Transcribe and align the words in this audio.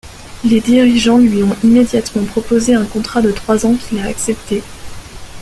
Les 0.43 0.59
dirigeants 0.61 1.19
lui 1.19 1.43
ont 1.43 1.55
immédiatement 1.63 2.23
proposé 2.25 2.73
un 2.73 2.85
contrat 2.87 3.21
de 3.21 3.31
trois 3.31 3.67
ans 3.67 3.75
qu'il 3.75 3.99
a 3.99 4.07
accepté. 4.07 4.63